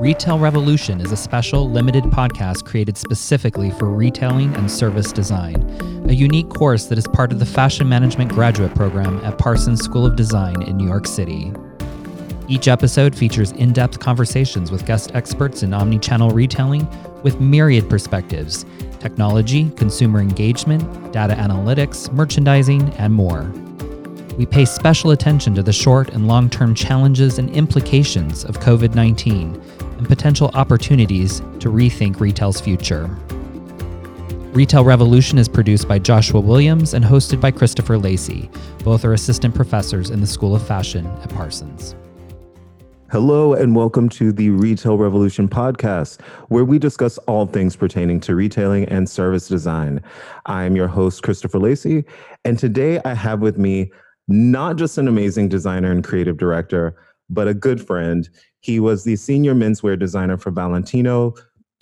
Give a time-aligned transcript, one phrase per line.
[0.00, 5.56] Retail Revolution is a special, limited podcast created specifically for retailing and service design,
[6.08, 10.06] a unique course that is part of the Fashion Management Graduate Program at Parsons School
[10.06, 11.52] of Design in New York City.
[12.48, 16.88] Each episode features in depth conversations with guest experts in omni channel retailing
[17.22, 18.64] with myriad perspectives
[19.00, 23.52] technology, consumer engagement, data analytics, merchandising, and more.
[24.38, 28.94] We pay special attention to the short and long term challenges and implications of COVID
[28.94, 29.62] 19
[30.00, 33.04] and potential opportunities to rethink retail's future.
[34.54, 38.48] Retail Revolution is produced by Joshua Williams and hosted by Christopher Lacey.
[38.82, 41.94] Both are assistant professors in the School of Fashion at Parsons.
[43.12, 48.34] Hello, and welcome to the Retail Revolution podcast, where we discuss all things pertaining to
[48.34, 50.00] retailing and service design.
[50.46, 52.04] I'm your host, Christopher Lacey,
[52.46, 53.92] and today I have with me
[54.28, 56.96] not just an amazing designer and creative director,
[57.28, 58.28] but a good friend.
[58.60, 61.34] He was the senior menswear designer for Valentino,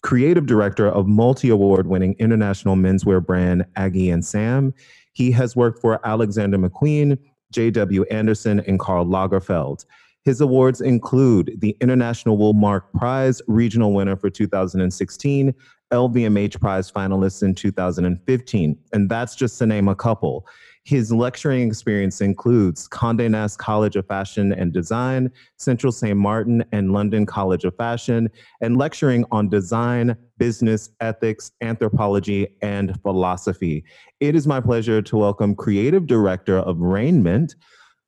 [0.02, 4.72] creative director of multi award winning international menswear brand Aggie and Sam.
[5.12, 7.18] He has worked for Alexander McQueen,
[7.50, 8.04] J.W.
[8.04, 9.84] Anderson, and Karl Lagerfeld.
[10.24, 15.54] His awards include the International Woolmark Prize regional winner for 2016,
[15.90, 20.46] LVMH Prize finalist in 2015, and that's just to name a couple.
[20.88, 26.16] His lecturing experience includes Condé Nast College of Fashion and Design, Central St.
[26.16, 28.30] Martin, and London College of Fashion,
[28.62, 33.84] and lecturing on design, business, ethics, anthropology, and philosophy.
[34.20, 37.54] It is my pleasure to welcome creative director of Rainment,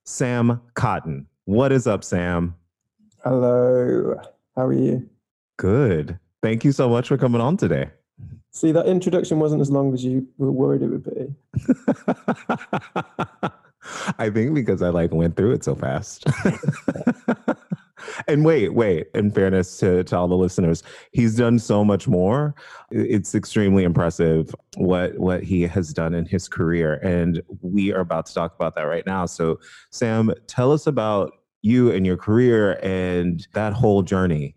[0.06, 1.26] Sam Cotton.
[1.44, 2.54] What is up, Sam?
[3.22, 4.18] Hello.
[4.56, 5.06] How are you?
[5.58, 6.18] Good.
[6.42, 7.90] Thank you so much for coming on today.
[8.52, 11.34] See, that introduction wasn't as long as you were worried it would be.
[14.18, 16.24] I think because I like went through it so fast.
[18.28, 20.82] and wait, wait, in fairness to, to all the listeners,
[21.12, 22.54] he's done so much more.
[22.90, 26.94] It's extremely impressive what what he has done in his career.
[27.02, 29.26] And we are about to talk about that right now.
[29.26, 29.60] So
[29.90, 31.32] Sam, tell us about
[31.62, 34.56] you and your career and that whole journey?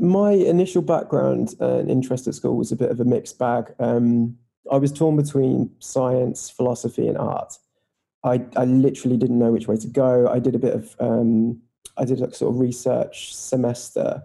[0.00, 3.74] My initial background and interest at school was a bit of a mixed bag.
[3.78, 4.36] Um,
[4.70, 7.54] I was torn between science, philosophy, and art.
[8.24, 10.28] I, I literally didn't know which way to go.
[10.28, 11.60] I did a bit of um,
[11.96, 14.22] I did a sort of research semester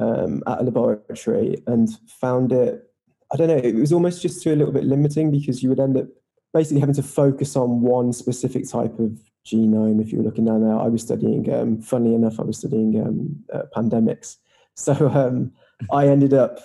[0.00, 2.88] um, at a laboratory and found it.
[3.32, 3.56] I don't know.
[3.56, 6.06] It was almost just too a little bit limiting because you would end up
[6.52, 10.00] basically having to focus on one specific type of genome.
[10.00, 11.52] If you were looking down there, I was studying.
[11.52, 14.36] Um, funnily enough, I was studying um, uh, pandemics.
[14.74, 15.52] So um,
[15.92, 16.58] I ended up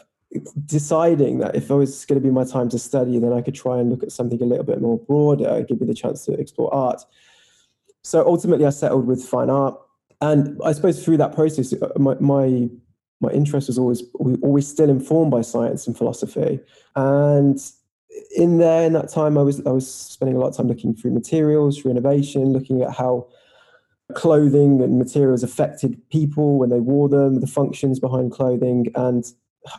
[0.65, 3.55] deciding that if it was going to be my time to study, then I could
[3.55, 6.33] try and look at something a little bit more broader, give me the chance to
[6.33, 7.01] explore art.
[8.03, 9.79] So ultimately, I settled with fine art,
[10.21, 12.69] and I suppose through that process, uh, my my,
[13.19, 16.59] my interest was always always still informed by science and philosophy,
[16.95, 17.59] and
[18.35, 20.95] in there in that time, I was I was spending a lot of time looking
[20.95, 23.27] through materials for innovation, looking at how
[24.15, 29.25] clothing and materials affected people when they wore them, the functions behind clothing, and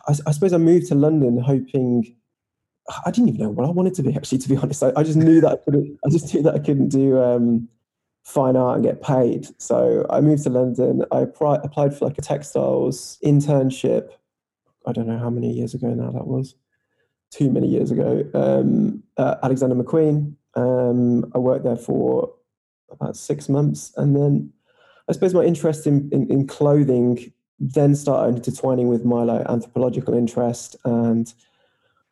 [0.07, 2.15] I, I suppose I moved to London hoping.
[3.05, 4.15] I didn't even know what I wanted to be.
[4.15, 5.99] Actually, to be honest, I, I just knew that I couldn't.
[6.05, 7.67] I just knew that I couldn't do um,
[8.23, 9.47] fine art and get paid.
[9.61, 11.05] So I moved to London.
[11.11, 14.09] I applied for like a textiles internship.
[14.85, 16.55] I don't know how many years ago now that was
[17.31, 18.23] too many years ago.
[18.33, 20.35] Um, uh, Alexander McQueen.
[20.55, 22.33] Um, I worked there for
[22.91, 24.51] about six months, and then
[25.07, 30.13] I suppose my interest in, in, in clothing then started intertwining with my like anthropological
[30.13, 31.33] interest, and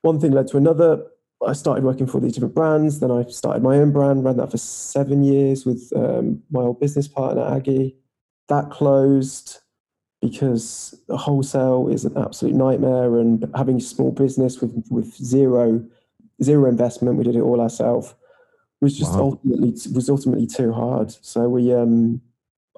[0.02, 1.06] one thing led to another.
[1.46, 3.00] I started working for these different brands.
[3.00, 6.80] Then I started my own brand, ran that for seven years with um, my old
[6.80, 7.96] business partner Aggie.
[8.50, 9.60] That closed
[10.22, 15.86] because wholesale is an absolute nightmare and having a small business with with zero
[16.42, 18.16] zero investment we did it all ourselves
[18.82, 19.20] was just wow.
[19.20, 21.16] ultimately was ultimately too hard.
[21.22, 22.22] So we um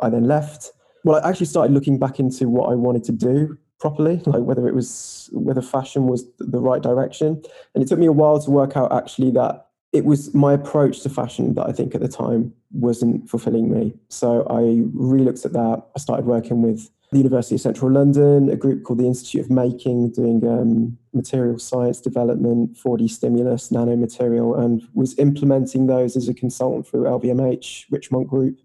[0.01, 0.71] i then left.
[1.03, 4.67] Well i actually started looking back into what i wanted to do properly like whether
[4.67, 7.41] it was whether fashion was the right direction.
[7.73, 11.01] And it took me a while to work out actually that it was my approach
[11.01, 13.93] to fashion that i think at the time wasn't fulfilling me.
[14.09, 15.83] So i re-looked at that.
[15.95, 19.49] I started working with the University of Central London, a group called the Institute of
[19.49, 26.33] Making, doing um, material science development, 4D stimulus, nanomaterial, and was implementing those as a
[26.33, 28.59] consultant through LVMH, Richemont Group,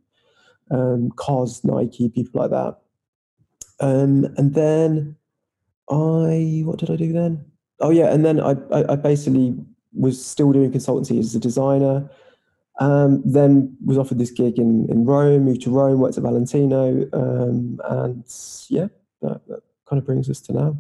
[0.70, 2.79] um, COS, Nike, people like that.
[3.81, 5.17] Um, and then
[5.90, 7.44] I, what did I do then?
[7.81, 9.56] Oh yeah, and then I, I, I basically
[9.93, 12.08] was still doing consultancy as a designer.
[12.81, 17.09] Um, then was offered this gig in, in Rome, moved to Rome, worked at Valentino,
[17.12, 18.25] um, and
[18.69, 18.88] yeah,
[19.23, 20.76] that, that, kind of brings us to now.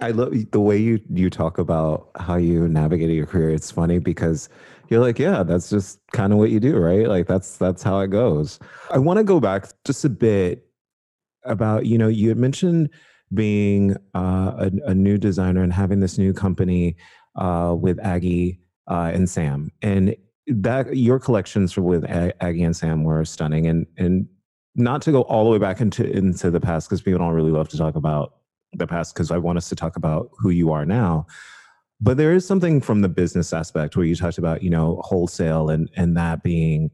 [0.00, 3.50] I love the way you you talk about how you navigated your career.
[3.50, 4.48] It's funny because
[4.88, 7.06] you're like, yeah, that's just kind of what you do, right?
[7.06, 8.58] Like that's that's how it goes.
[8.90, 10.66] I want to go back just a bit
[11.44, 12.90] about you know you had mentioned
[13.34, 16.96] being uh, a, a, new designer and having this new company
[17.36, 20.16] uh, with Aggie uh, and Sam, and
[20.48, 24.26] that your collections with Aggie and Sam were stunning, and and
[24.74, 27.50] not to go all the way back into into the past because people don't really
[27.50, 28.34] love to talk about
[28.72, 31.26] the past because I want us to talk about who you are now.
[32.00, 35.68] But there is something from the business aspect where you talked about, you know, wholesale
[35.68, 36.90] and and that being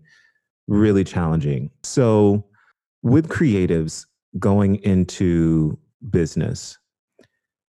[0.66, 1.70] really challenging.
[1.82, 2.46] So
[3.02, 4.06] with creatives
[4.38, 5.78] going into
[6.10, 6.78] business,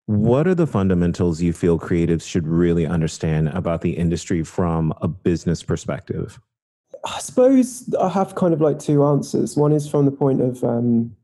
[0.06, 5.08] what are the fundamentals you feel creatives should really understand about the industry from a
[5.08, 6.40] business perspective?
[7.04, 9.56] I suppose I have kind of like two answers.
[9.56, 11.14] One is from the point of um,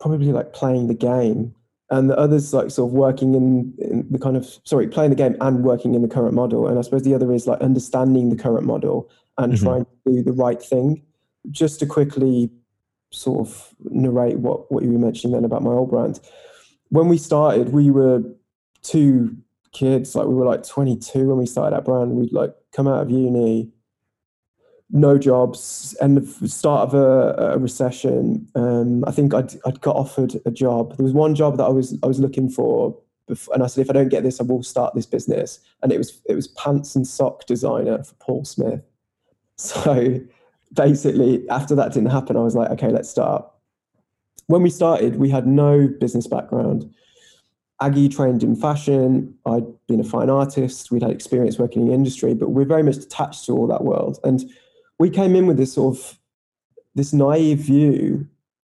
[0.00, 1.54] probably like playing the game
[1.90, 5.16] and the others like sort of working in, in, the kind of sorry playing the
[5.16, 8.30] game and working in the current model and i suppose the other is like understanding
[8.30, 9.08] the current model
[9.38, 9.64] and mm-hmm.
[9.64, 11.02] trying to do the right thing
[11.50, 12.50] just to quickly
[13.10, 16.18] sort of narrate what what you were mentioning then about my old brand
[16.92, 18.22] when we started we were
[18.82, 19.36] two
[19.72, 23.02] kids like we were like 22 when we started our brand we'd like come out
[23.02, 23.72] of uni
[24.92, 28.46] no jobs and the start of a, a recession.
[28.54, 30.96] Um, I think I'd, I'd got offered a job.
[30.96, 32.96] There was one job that I was I was looking for,
[33.26, 35.60] before, and I said if I don't get this, I will start this business.
[35.82, 38.82] And it was it was pants and sock designer for Paul Smith.
[39.56, 40.18] So
[40.72, 43.46] basically, after that didn't happen, I was like, okay, let's start.
[44.52, 46.94] When we started, we had no business background.
[47.80, 49.34] Aggie trained in fashion.
[49.46, 50.90] I'd been a fine artist.
[50.90, 53.82] We'd had experience working in the industry, but we're very much attached to all that
[53.82, 54.18] world.
[54.24, 54.44] And
[54.98, 56.18] we came in with this sort of
[56.94, 58.28] this naive view,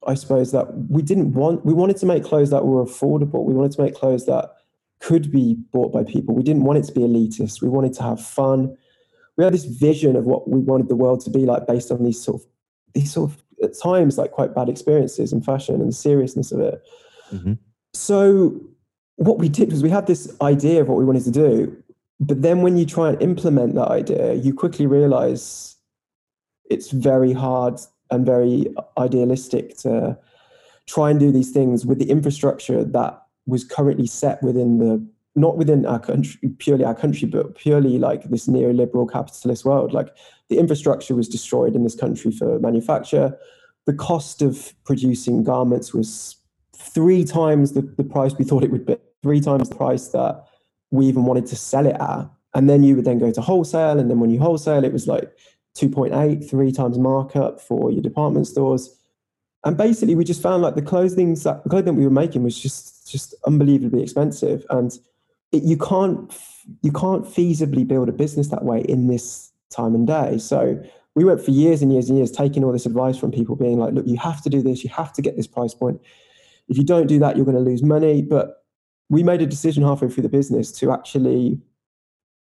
[0.06, 3.44] I suppose, that we didn't want, we wanted to make clothes that were affordable.
[3.44, 4.52] We wanted to make clothes that
[5.00, 6.36] could be bought by people.
[6.36, 7.64] We didn't want it to be elitist.
[7.64, 8.78] We wanted to have fun.
[9.38, 12.04] We had this vision of what we wanted the world to be like based on
[12.04, 12.48] these sort of,
[12.94, 16.60] these sort of, at times, like quite bad experiences in fashion and the seriousness of
[16.60, 16.82] it.
[17.32, 17.54] Mm-hmm.
[17.94, 18.60] So,
[19.18, 21.78] what we did was we had this idea of what we wanted to do.
[22.20, 25.76] But then when you try and implement that idea, you quickly realize
[26.70, 27.80] it's very hard
[28.10, 30.18] and very idealistic to
[30.88, 35.58] try and do these things with the infrastructure that was currently set within the not
[35.58, 39.94] within our country purely our country but purely like this neoliberal capitalist world.
[39.94, 40.10] Like
[40.50, 43.38] the infrastructure was destroyed in this country for manufacture.
[43.86, 46.36] The cost of producing garments was
[46.76, 50.46] three times the, the price we thought it would be three times the price that
[50.92, 52.30] we even wanted to sell it at.
[52.54, 55.08] And then you would then go to wholesale and then when you wholesale it was
[55.08, 55.36] like
[55.76, 58.96] 2.8, three times markup for your department stores.
[59.66, 62.60] And basically, we just found like the clothing that the clothing we were making was
[62.60, 64.98] just just unbelievably expensive, and
[65.54, 66.34] it, you can't
[66.82, 70.38] you can't feasibly build a business that way in this time and day.
[70.38, 70.82] So
[71.16, 73.78] we went for years and years and years taking all this advice from people, being
[73.78, 74.84] like, "Look, you have to do this.
[74.84, 76.02] You have to get this price point.
[76.68, 78.64] If you don't do that, you're going to lose money." But
[79.10, 81.60] we made a decision halfway through the business to actually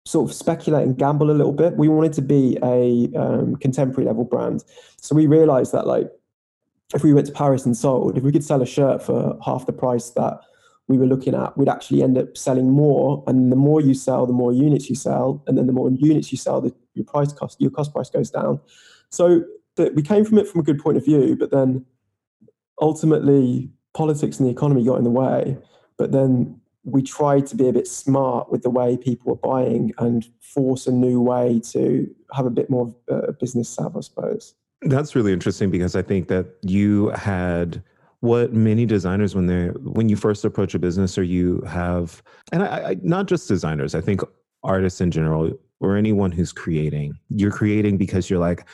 [0.07, 1.77] sort of speculate and gamble a little bit.
[1.77, 4.65] We wanted to be a um, contemporary level brand.
[5.01, 6.11] So we realized that like
[6.95, 9.67] if we went to Paris and sold, if we could sell a shirt for half
[9.67, 10.41] the price that
[10.89, 13.25] we were looking at, we'd actually end up selling more.
[13.27, 16.31] And the more you sell, the more units you sell, and then the more units
[16.31, 18.61] you sell, the, your price cost, your cost price goes down.
[19.11, 19.45] So
[19.95, 21.85] we came from it from a good point of view, but then
[22.81, 25.57] ultimately politics and the economy got in the way.
[25.97, 29.93] But then we tried to be a bit smart with the way people were buying
[29.99, 34.55] and force a new way to have a bit more uh, business sav, I suppose.
[34.83, 37.83] That's really interesting because I think that you had
[38.25, 42.63] what many designers when they when you first approach a business or you have and
[42.63, 44.21] I, I, not just designers i think
[44.63, 48.67] artists in general or anyone who's creating you're creating because you're like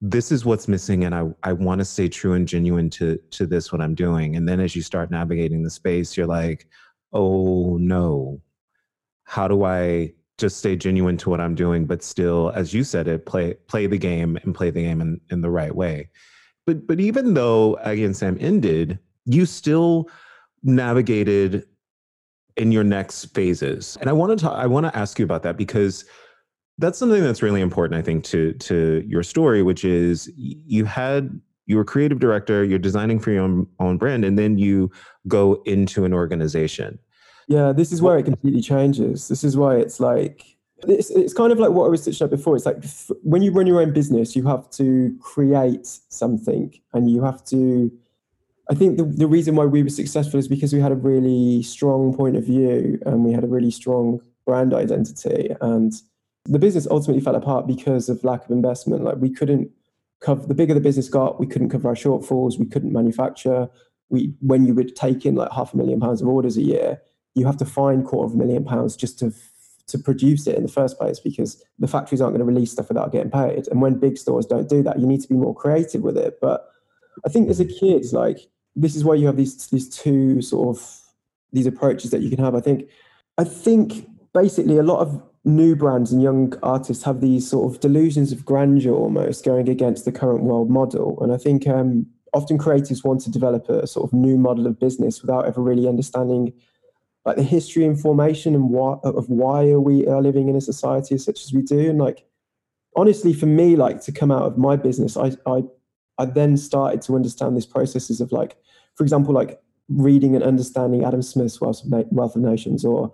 [0.00, 3.46] this is what's missing and i, I want to stay true and genuine to to
[3.46, 6.68] this what i'm doing and then as you start navigating the space you're like
[7.12, 8.40] oh no,
[9.24, 13.08] how do I just stay genuine to what I'm doing, but still, as you said
[13.08, 16.10] it, play play the game and play the game in, in the right way.
[16.68, 20.10] But but even though Aggie and Sam ended, you still
[20.62, 21.66] navigated
[22.58, 23.96] in your next phases.
[24.02, 26.04] And I want to talk, I want to ask you about that because
[26.76, 31.40] that's something that's really important, I think, to to your story, which is you had
[31.64, 34.90] you were creative director, you're designing for your own, own brand, and then you
[35.26, 36.98] go into an organization.
[37.46, 39.28] Yeah, this is where it completely changes.
[39.28, 42.30] This is why it's like it's, it's kind of like what I was touching on
[42.30, 42.56] before.
[42.56, 42.84] It's like
[43.22, 47.90] when you run your own business, you have to create something and you have to
[48.70, 51.62] I think the, the reason why we were successful is because we had a really
[51.62, 55.54] strong point of view and we had a really strong brand identity.
[55.60, 55.94] And
[56.44, 59.04] the business ultimately fell apart because of lack of investment.
[59.04, 59.70] Like we couldn't
[60.20, 63.68] cover the bigger the business got, we couldn't cover our shortfalls, we couldn't manufacture.
[64.10, 67.00] We when you would take in like half a million pounds of orders a year,
[67.34, 69.32] you have to find quarter of a million pounds just to
[69.88, 72.88] to produce it in the first place because the factories aren't going to release stuff
[72.88, 73.66] without getting paid.
[73.68, 76.38] And when big stores don't do that, you need to be more creative with it.
[76.40, 76.68] But
[77.24, 78.38] I think as a kid, like
[78.76, 81.00] this is why you have these these two sort of
[81.52, 82.54] these approaches that you can have.
[82.54, 82.88] I think
[83.38, 87.80] I think basically a lot of new brands and young artists have these sort of
[87.80, 91.18] delusions of grandeur almost going against the current world model.
[91.22, 94.78] And I think um, often creatives want to develop a sort of new model of
[94.78, 96.52] business without ever really understanding
[97.24, 100.60] like the history and formation and why of why are we are living in a
[100.60, 101.90] society such as we do.
[101.90, 102.24] And like
[102.96, 105.64] honestly, for me, like to come out of my business, I I
[106.18, 108.56] I then started to understand these processes of like,
[108.96, 113.12] for example, like reading and understanding Adam Smith's Wealth of, Wealth of Nations or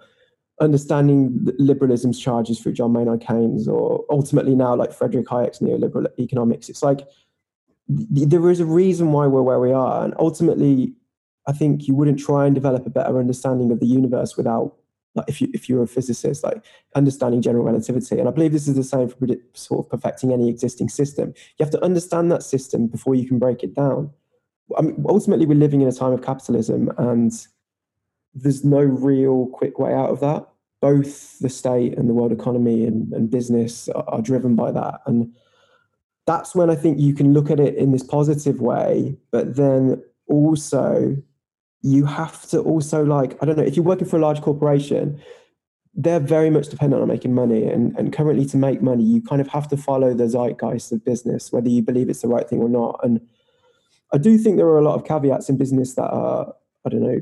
[0.60, 6.68] understanding liberalism's charges through John Maynard Keynes or ultimately now like Frederick Hayek's neoliberal economics.
[6.68, 7.06] It's like
[8.14, 10.04] th- there is a reason why we're where we are.
[10.04, 10.94] And ultimately,
[11.46, 14.74] I think you wouldn't try and develop a better understanding of the universe without
[15.14, 18.18] like if you if you're a physicist, like understanding general relativity.
[18.18, 21.34] And I believe this is the same for sort of perfecting any existing system.
[21.58, 24.10] You have to understand that system before you can break it down.
[24.76, 27.32] I mean, ultimately, we're living in a time of capitalism, and
[28.34, 30.48] there's no real quick way out of that.
[30.80, 35.00] Both the state and the world economy and, and business are, are driven by that.
[35.06, 35.32] And
[36.26, 40.02] that's when I think you can look at it in this positive way, but then
[40.26, 41.16] also
[41.84, 45.20] you have to also like i don't know if you're working for a large corporation
[45.96, 47.68] they're very much dependent on making money.
[47.68, 51.04] And, and currently to make money you kind of have to follow the zeitgeist of
[51.04, 52.98] business whether you believe it's the right thing or not.
[53.04, 53.20] And
[54.12, 57.02] i do think there are a lot of caveats in business that are i don't
[57.02, 57.20] know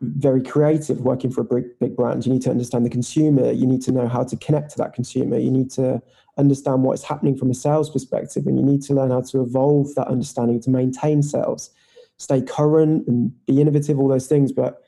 [0.00, 2.26] very creative working for a big, big brand.
[2.26, 3.52] You need to understand the consumer.
[3.52, 5.38] You need to know how to connect to that consumer.
[5.38, 6.02] You need to
[6.36, 9.94] understand what's happening from a sales perspective and you need to learn how to evolve
[9.94, 11.70] that understanding to maintain sales
[12.18, 14.52] stay current and be innovative, all those things.
[14.52, 14.82] But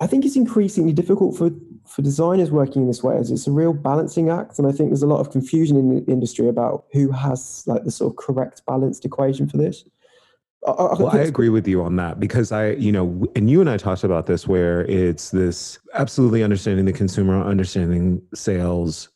[0.00, 1.50] I think it's increasingly difficult for
[1.86, 4.58] for designers working in this way as it's a real balancing act.
[4.58, 7.84] And I think there's a lot of confusion in the industry about who has like
[7.84, 9.84] the sort of correct balanced equation for this.
[10.66, 13.60] I, I well, I agree with you on that because I, you know, and you
[13.60, 19.08] and I talked about this where it's this absolutely understanding the consumer, understanding sales,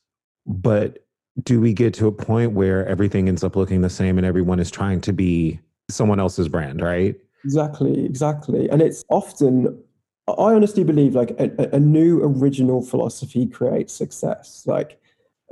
[0.46, 1.06] but
[1.42, 4.58] do we get to a point where everything ends up looking the same and everyone
[4.58, 5.60] is trying to be
[5.90, 7.16] someone else's brand, right?
[7.44, 8.68] Exactly, exactly.
[8.70, 9.82] And it's often,
[10.28, 14.64] I honestly believe like a, a new original philosophy creates success.
[14.66, 14.98] Like,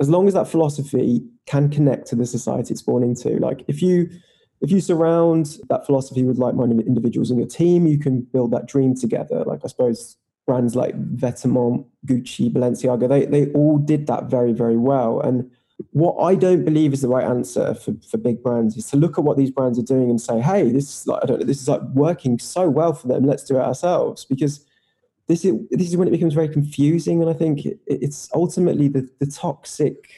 [0.01, 3.81] as long as that philosophy can connect to the society it's born into, like if
[3.81, 4.09] you
[4.61, 8.65] if you surround that philosophy with like-minded individuals in your team, you can build that
[8.65, 9.43] dream together.
[9.45, 10.15] Like I suppose
[10.47, 15.19] brands like Vetements, Gucci, Balenciaga, they they all did that very, very well.
[15.19, 15.51] And
[15.91, 19.17] what I don't believe is the right answer for, for big brands is to look
[19.17, 21.67] at what these brands are doing and say, hey, this is like know, this is
[21.67, 23.25] like working so well for them.
[23.25, 24.25] Let's do it ourselves.
[24.25, 24.65] Because
[25.27, 27.21] this is this is when it becomes very confusing.
[27.21, 30.09] And I think it, it's ultimately the, the toxic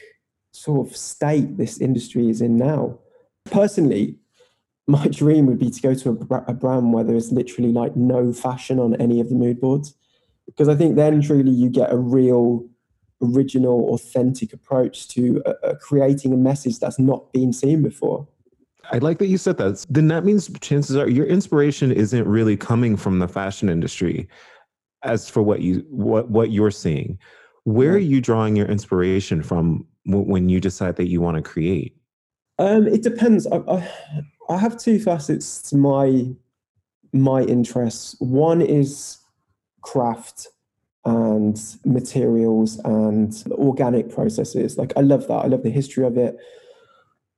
[0.52, 2.98] sort of state this industry is in now.
[3.46, 4.16] Personally,
[4.86, 7.96] my dream would be to go to a, a brand where there is literally like
[7.96, 9.94] no fashion on any of the mood boards.
[10.46, 12.68] Because I think then truly you get a real
[13.22, 18.26] original, authentic approach to uh, uh, creating a message that's not been seen before.
[18.92, 19.84] I like that you said that.
[19.88, 24.28] Then that means chances are your inspiration isn't really coming from the fashion industry.
[25.02, 27.18] As for what you what what you're seeing,
[27.64, 31.96] where are you drawing your inspiration from when you decide that you want to create?
[32.58, 33.46] Um, it depends.
[33.46, 33.90] I, I,
[34.48, 36.26] I have two facets to my
[37.12, 38.16] my interests.
[38.20, 39.18] One is
[39.82, 40.48] craft
[41.06, 44.76] and materials and organic processes.
[44.76, 45.44] Like I love that.
[45.44, 46.36] I love the history of it.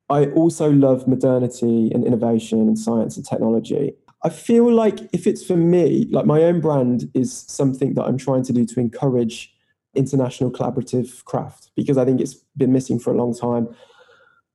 [0.08, 3.92] I also love modernity and innovation and science and technology.
[4.24, 8.16] I feel like if it's for me, like my own brand is something that I'm
[8.16, 9.54] trying to do to encourage
[9.94, 13.68] international collaborative craft because I think it's been missing for a long time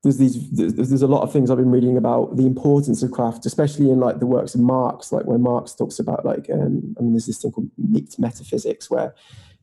[0.03, 3.11] there's these there's, there's, a lot of things I've been reading about the importance of
[3.11, 6.95] craft, especially in like the works of Marx, like where Marx talks about like um,
[6.97, 7.71] I mean there's this thing called
[8.19, 9.15] metaphysics where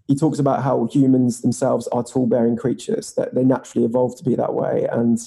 [0.09, 4.35] he talks about how humans themselves are tool-bearing creatures that they naturally evolved to be
[4.35, 5.19] that way, and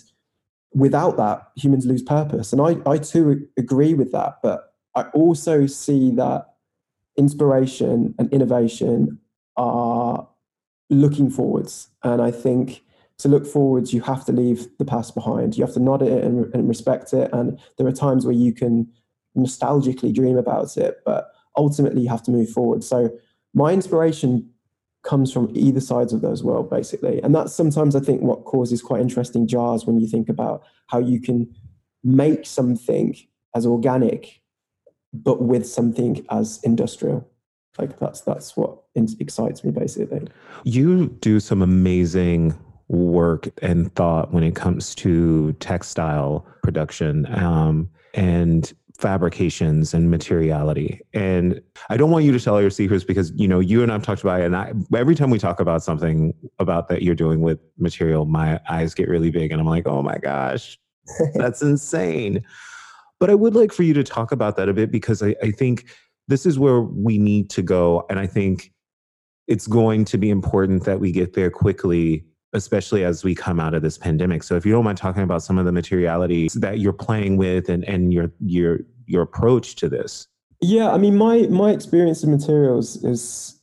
[0.74, 2.52] without that, humans lose purpose.
[2.52, 6.56] And I I too agree with that, but I also see that
[7.18, 9.20] inspiration and innovation
[9.58, 10.28] are
[10.90, 12.82] looking forwards, and I think
[13.20, 15.58] to look forwards, you have to leave the past behind.
[15.58, 17.32] You have to nod at it and, and respect it.
[17.32, 18.92] And there are times where you can
[19.38, 22.84] nostalgically dream about it, but ultimately you have to move forward.
[22.84, 23.12] So
[23.54, 24.50] my inspiration
[25.04, 27.22] comes from either sides of those world, basically.
[27.22, 31.00] And that's sometimes I think what causes quite interesting jars when you think about how
[31.00, 31.54] you can
[32.04, 33.16] make something
[33.56, 34.42] as organic,
[35.14, 37.30] but with something as industrial.
[37.78, 40.28] Like that's that's what excites me basically.
[40.64, 42.58] You do some amazing
[42.94, 51.02] work and thought when it comes to textile production um, and fabrications and materiality.
[51.14, 51.60] And
[51.90, 54.22] I don't want you to tell your secrets because you know you and I've talked
[54.22, 54.46] about it.
[54.46, 58.60] And I, every time we talk about something about that you're doing with material, my
[58.70, 60.80] eyes get really big, and I'm like, oh my gosh,
[61.34, 62.44] that's insane.
[63.20, 65.52] But I would like for you to talk about that a bit because I, I
[65.52, 65.86] think
[66.28, 68.72] this is where we need to go, and I think
[69.48, 73.74] it's going to be important that we get there quickly especially as we come out
[73.74, 74.44] of this pandemic.
[74.44, 77.70] So if you don't mind talking about some of the materiality that you're playing with
[77.70, 80.28] and, and your your your approach to this.
[80.62, 83.60] Yeah, I mean my my experience in materials is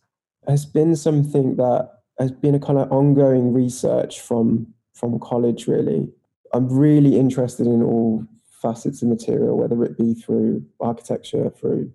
[0.47, 6.09] has been something that has been a kind of ongoing research from from college really.
[6.53, 8.27] I'm really interested in all
[8.61, 11.93] facets of material, whether it be through architecture, through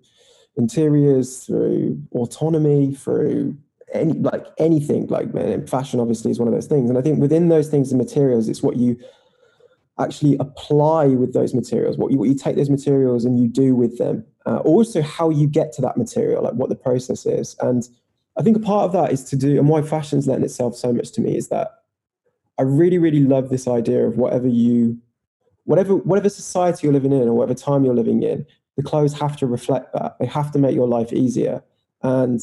[0.56, 3.56] interiors, through autonomy, through
[3.92, 5.32] any like anything like
[5.68, 6.88] fashion obviously is one of those things.
[6.90, 8.98] And i think within those things the materials it's what you
[9.98, 13.74] actually apply with those materials what you, what you take those materials and you do
[13.74, 14.24] with them.
[14.44, 17.56] Uh, also how you get to that material like what the process is.
[17.60, 17.88] And
[18.38, 20.92] i think a part of that is to do and why fashion's lent itself so
[20.92, 21.68] much to me is that
[22.58, 24.98] i really really love this idea of whatever you
[25.64, 29.36] whatever whatever society you're living in or whatever time you're living in the clothes have
[29.38, 30.16] to reflect that.
[30.20, 31.62] They have to make your life easier.
[32.02, 32.40] And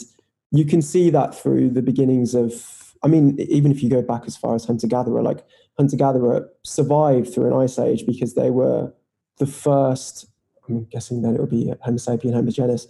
[0.54, 4.24] you can see that through the beginnings of i mean even if you go back
[4.26, 5.44] as far as hunter gatherer like
[5.78, 8.94] hunter gatherer survived through an ice age because they were
[9.40, 10.28] the first
[10.68, 12.88] i'm guessing that it would be homo sapien homo genus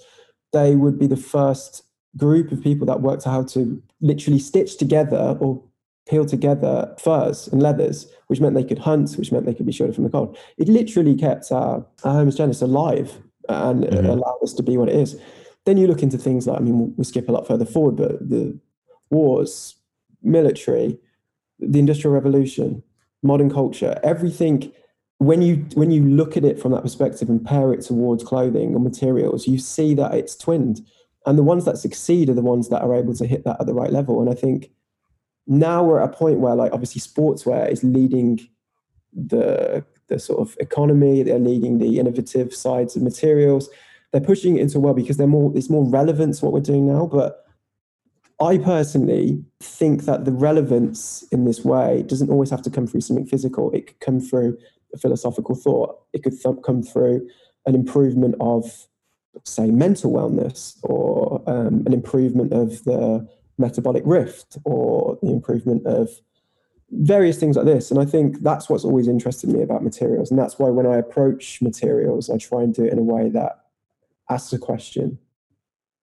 [0.51, 1.83] they would be the first
[2.15, 5.63] group of people that worked out how to literally stitch together or
[6.07, 9.71] peel together furs and leathers, which meant they could hunt, which meant they could be
[9.71, 10.37] shielded from the cold.
[10.57, 13.17] It literally kept our, our Homo genus alive
[13.49, 14.05] and mm-hmm.
[14.05, 15.19] allowed us to be what it is.
[15.65, 18.29] Then you look into things like, I mean, we'll skip a lot further forward, but
[18.29, 18.57] the
[19.09, 19.75] wars,
[20.21, 20.97] military,
[21.59, 22.83] the Industrial Revolution,
[23.21, 24.71] modern culture, everything.
[25.19, 28.75] When you when you look at it from that perspective and pair it towards clothing
[28.75, 30.81] or materials, you see that it's twinned,
[31.25, 33.65] and the ones that succeed are the ones that are able to hit that at
[33.65, 34.19] the right level.
[34.19, 34.71] And I think
[35.47, 38.41] now we're at a point where, like, obviously, sportswear is leading
[39.13, 41.23] the the sort of economy.
[41.23, 43.69] They're leading the innovative sides of materials
[44.13, 46.61] they're pushing it into a world because they're more it's more relevant to what we're
[46.61, 47.07] doing now.
[47.07, 47.45] But
[48.39, 53.01] I personally think that the relevance in this way doesn't always have to come through
[53.01, 53.71] something physical.
[53.71, 54.57] It could come through
[54.93, 55.99] a philosophical thought.
[56.13, 57.27] It could th- come through
[57.65, 58.87] an improvement of,
[59.45, 66.09] say, mental wellness, or um, an improvement of the metabolic rift, or the improvement of
[66.91, 67.89] various things like this.
[67.89, 70.29] And I think that's what's always interested me about materials.
[70.29, 73.29] And that's why when I approach materials, I try and do it in a way
[73.29, 73.62] that
[74.33, 75.17] asks a question.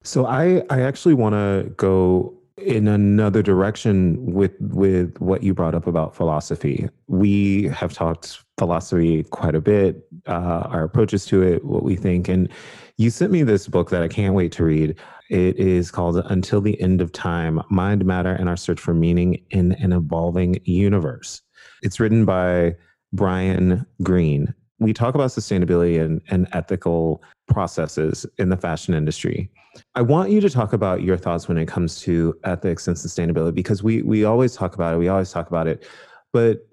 [0.02, 5.74] So I I actually want to go in another direction with with what you brought
[5.74, 6.88] up about philosophy.
[7.06, 12.28] We have talked philosophy quite a bit, uh, our approaches to it, what we think,
[12.28, 12.48] and
[12.96, 14.94] you sent me this book that I can't wait to read.
[15.30, 19.42] It is called Until the End of Time: Mind, Matter, and Our Search for Meaning
[19.50, 21.40] in an Evolving Universe.
[21.82, 22.76] It's written by
[23.12, 24.54] Brian Greene.
[24.80, 29.50] We talk about sustainability and, and ethical processes in the fashion industry.
[29.94, 33.54] I want you to talk about your thoughts when it comes to ethics and sustainability
[33.54, 35.86] because we we always talk about it, we always talk about it,
[36.32, 36.66] but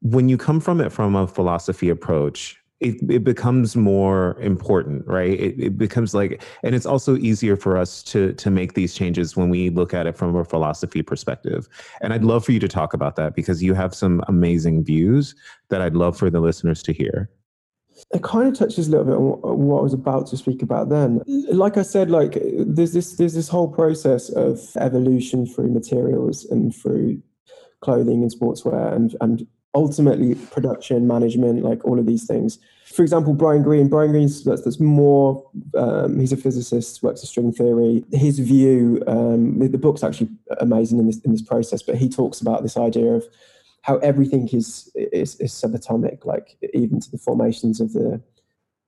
[0.00, 5.38] when you come from it from a philosophy approach, it, it becomes more important, right?
[5.38, 9.36] It, it becomes like, and it's also easier for us to to make these changes
[9.36, 11.68] when we look at it from a philosophy perspective.
[12.00, 15.34] And I'd love for you to talk about that because you have some amazing views
[15.70, 17.28] that I'd love for the listeners to hear
[18.14, 20.88] it kind of touches a little bit on what I was about to speak about
[20.88, 21.20] then.
[21.26, 26.74] Like I said, like there's this there's this whole process of evolution through materials and
[26.74, 27.22] through
[27.80, 32.58] clothing and sportswear and and ultimately production management, like all of these things.
[32.86, 33.88] For example, Brian Greene.
[33.88, 35.44] Brian Greene's that's, that's more.
[35.76, 38.04] Um, he's a physicist, works with string theory.
[38.12, 42.08] His view, um, the, the book's actually amazing in this in this process, but he
[42.08, 43.24] talks about this idea of
[43.82, 48.20] how everything is, is is subatomic, like even to the formations of the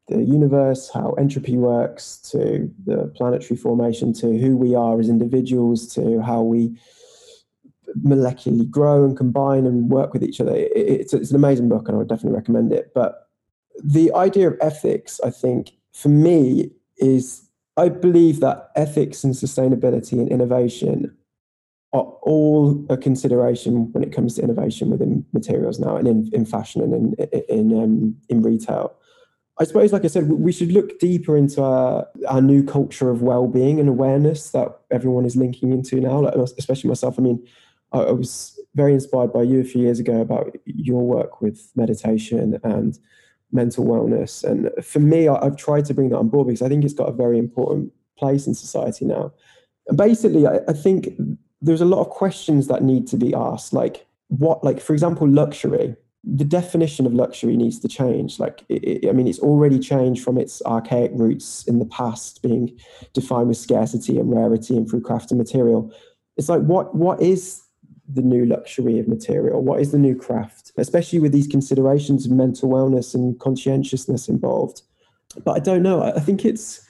[0.09, 5.87] the universe, how entropy works, to the planetary formation, to who we are as individuals,
[5.95, 6.77] to how we
[7.99, 10.55] molecularly grow and combine and work with each other.
[10.55, 12.93] It's, it's an amazing book, and I would definitely recommend it.
[12.95, 13.29] But
[13.83, 20.13] the idea of ethics, I think, for me is I believe that ethics and sustainability
[20.13, 21.17] and innovation
[21.93, 26.45] are all a consideration when it comes to innovation within materials now and in, in
[26.45, 28.95] fashion and in in um, in retail.
[29.59, 33.21] I suppose, like I said, we should look deeper into our, our new culture of
[33.21, 37.19] well-being and awareness that everyone is linking into now, like, especially myself.
[37.19, 37.47] I mean,
[37.93, 42.61] I, was very inspired by you a few years ago about your work with meditation
[42.63, 42.99] and
[43.53, 44.45] mental wellness.
[44.45, 46.95] And for me, I, have tried to bring that on board because I think it's
[46.95, 49.33] got a very important place in society now.
[49.89, 51.09] And basically, I, I think
[51.61, 55.29] there's a lot of questions that need to be asked, like what, like for example,
[55.29, 55.97] luxury.
[56.23, 58.39] The definition of luxury needs to change.
[58.39, 62.79] Like, it, I mean, it's already changed from its archaic roots in the past, being
[63.15, 65.91] defined with scarcity and rarity and through craft and material.
[66.37, 67.63] It's like, what, what is
[68.15, 69.63] the new luxury of material?
[69.63, 70.73] What is the new craft?
[70.77, 74.83] Especially with these considerations of mental wellness and conscientiousness involved.
[75.45, 76.03] But I don't know.
[76.03, 76.87] I think it's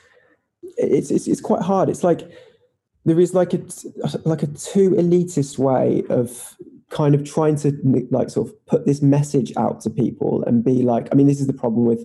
[0.76, 1.88] it's it's, it's quite hard.
[1.88, 2.30] It's like
[3.04, 3.60] there is like a
[4.24, 6.56] like a too elitist way of
[6.90, 7.72] kind of trying to
[8.10, 11.40] like sort of put this message out to people and be like i mean this
[11.40, 12.04] is the problem with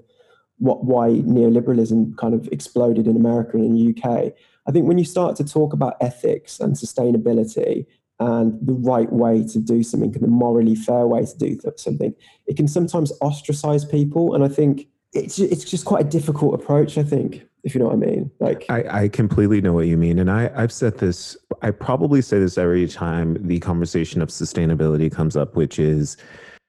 [0.59, 4.31] what why neoliberalism kind of exploded in america and in the uk
[4.67, 7.85] i think when you start to talk about ethics and sustainability
[8.19, 12.13] and the right way to do something and the morally fair way to do something
[12.47, 16.97] it can sometimes ostracize people and i think it's it's just quite a difficult approach
[16.97, 19.97] i think if you know what i mean like i, I completely know what you
[19.97, 24.29] mean and i i've said this i probably say this every time the conversation of
[24.29, 26.15] sustainability comes up which is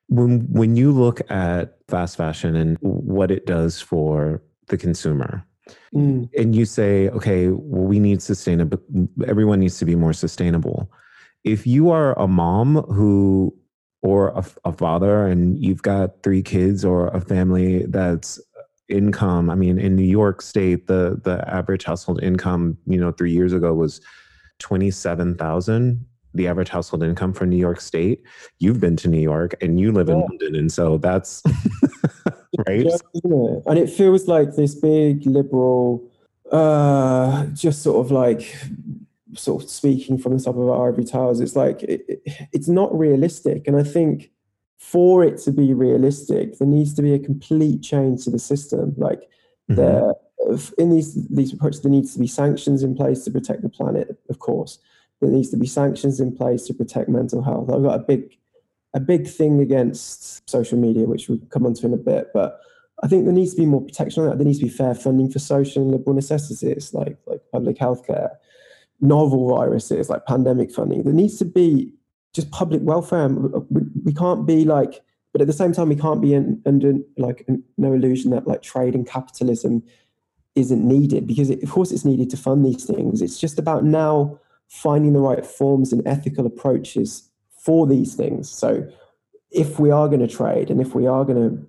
[0.09, 5.45] when when you look at fast fashion and what it does for the consumer
[5.95, 6.29] mm.
[6.37, 8.81] and you say okay well we need sustainable
[9.27, 10.91] everyone needs to be more sustainable
[11.47, 13.55] if you are a mom who
[14.03, 18.39] or a, a, father and you've got three kids or a family that's
[18.89, 23.33] income i mean in new york state the the average household income you know 3
[23.33, 24.01] years ago was
[24.59, 26.05] 27000
[26.35, 28.23] the average household income for new york state
[28.59, 30.15] you've been to new york and you live yeah.
[30.15, 31.43] in london and so that's
[32.69, 32.87] right?
[33.67, 36.03] and it feels like this big liberal
[36.53, 38.57] uh just sort of like
[39.39, 42.69] sort of speaking from the top of our ivory towers, it's like it, it, it's
[42.69, 43.67] not realistic.
[43.67, 44.31] And I think
[44.79, 48.95] for it to be realistic, there needs to be a complete change to the system.
[48.97, 49.21] Like
[49.71, 49.77] mm-hmm.
[49.77, 50.13] there,
[50.79, 54.19] in these these approaches, there needs to be sanctions in place to protect the planet.
[54.29, 54.79] Of course,
[55.21, 57.71] there needs to be sanctions in place to protect mental health.
[57.71, 58.37] I've got a big
[58.95, 62.61] a big thing against social media, which we'll come onto in a bit, but.
[63.03, 64.39] I think there needs to be more protection on that.
[64.39, 68.07] There needs to be fair funding for social and liberal necessities like like public health
[68.07, 68.39] care
[69.01, 71.03] novel viruses like pandemic funding.
[71.03, 71.93] There needs to be
[72.35, 73.29] just public welfare.
[74.05, 77.47] We, can't be like, but at the same time, we can't be in, under like
[77.77, 79.83] no illusion that like trade and capitalism
[80.55, 83.21] isn't needed because it, of course it's needed to fund these things.
[83.21, 87.29] It's just about now finding the right forms and ethical approaches
[87.59, 88.51] for these things.
[88.51, 88.89] So
[89.51, 91.67] if we are going to trade and if we are going to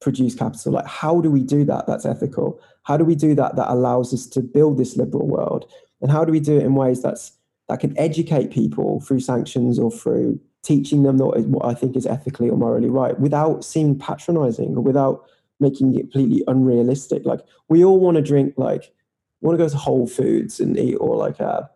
[0.00, 1.86] produce capital, like how do we do that?
[1.86, 2.60] That's ethical.
[2.84, 3.56] How do we do that?
[3.56, 6.74] That allows us to build this liberal world and how do we do it in
[6.74, 7.32] ways that's
[7.68, 12.48] that can educate people through sanctions or through teaching them what I think is ethically
[12.48, 15.24] or morally right without seeming patronizing or without
[15.60, 17.24] making it completely unrealistic.
[17.24, 18.92] Like we all want to drink like
[19.40, 21.66] want to go to Whole Foods and eat all like a uh,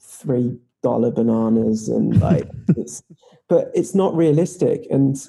[0.00, 3.02] three dollar bananas and like it's
[3.48, 5.28] but it's not realistic and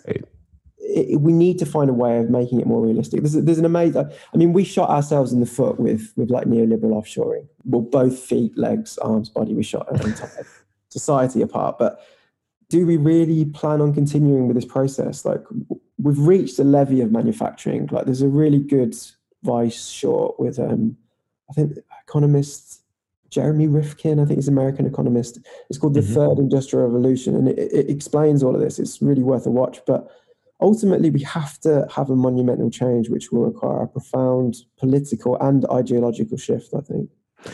[0.93, 3.21] it, we need to find a way of making it more realistic.
[3.21, 4.10] There's, there's an amazing.
[4.34, 7.47] I mean, we shot ourselves in the foot with with like neoliberal offshoring.
[7.65, 9.53] Well, both feet, legs, arms, body.
[9.53, 10.47] We shot our entire
[10.89, 11.77] society apart.
[11.77, 12.01] But
[12.69, 15.25] do we really plan on continuing with this process?
[15.25, 15.43] Like,
[15.97, 17.88] we've reached a levy of manufacturing.
[17.91, 18.95] Like, there's a really good
[19.43, 20.95] Vice short with um,
[21.49, 21.77] I think
[22.08, 22.84] economist
[23.34, 25.39] Jeremy Rifkin, I think he's an American economist.
[25.69, 26.13] It's called The mm-hmm.
[26.13, 28.77] Third Industrial Revolution, and it, it, explains all of this.
[28.77, 29.82] It's really worth a watch.
[29.88, 30.08] But
[30.63, 35.65] ultimately we have to have a monumental change which will require a profound political and
[35.69, 37.10] ideological shift i think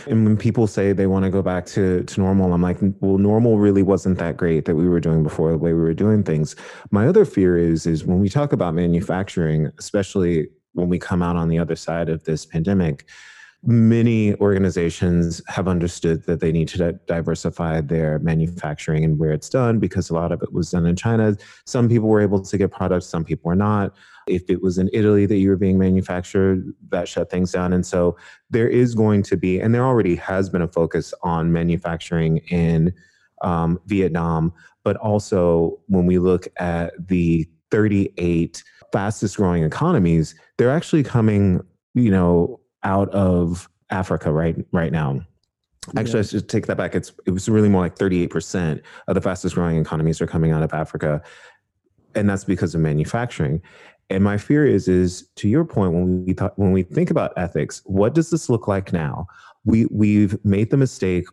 [0.08, 3.18] and when people say they want to go back to, to normal, I'm like, well,
[3.18, 6.24] normal really wasn't that great that we were doing before the way we were doing
[6.24, 6.56] things.
[6.92, 11.36] My other fear is is when we talk about manufacturing, especially when we come out
[11.36, 13.08] on the other side of this pandemic,
[13.64, 19.80] many organizations have understood that they need to diversify their manufacturing and where it's done
[19.80, 21.36] because a lot of it was done in China.
[21.66, 23.94] Some people were able to get products, some people were not.
[24.28, 27.74] If it was in Italy that you were being manufactured, that shut things down.
[27.74, 28.16] And so
[28.50, 32.94] there is going to be, and there already has been a focus on manufacturing in
[33.42, 41.04] um, Vietnam, but also when we look at the 38 fastest growing economies, they're actually
[41.04, 41.62] coming,
[41.94, 45.22] you know, out of Africa right right now.
[45.98, 46.20] Actually, yeah.
[46.20, 46.96] I should take that back.
[46.96, 50.62] It's it was really more like 38% of the fastest growing economies are coming out
[50.62, 51.22] of Africa.
[52.16, 53.62] And that's because of manufacturing.
[54.10, 57.32] And my fear is, is to your point, when we thought, when we think about
[57.38, 59.28] ethics, what does this look like now?
[59.66, 61.26] We we've made the mistake